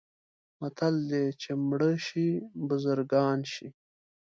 متل 0.59 0.95
دی: 1.11 1.25
چې 1.41 1.49
مړه 1.69 1.91
شي 2.05 2.27
بزرګان 2.67 3.39
شي. 3.53 3.67